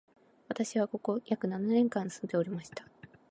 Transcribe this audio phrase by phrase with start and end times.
[0.47, 2.83] 私は、ここに約七年間住んでおりました